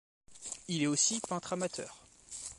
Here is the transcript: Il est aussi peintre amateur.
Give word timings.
Il 0.67 0.81
est 0.81 0.87
aussi 0.87 1.19
peintre 1.29 1.53
amateur. 1.53 1.95